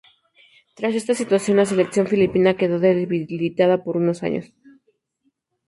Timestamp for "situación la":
1.13-1.65